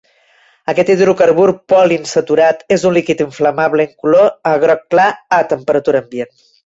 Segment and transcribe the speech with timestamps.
[0.71, 5.07] Aquest hidrocarbur poliinsaturat és un líquid inflamable incolor a groc clar
[5.41, 6.35] a temperatura ambient.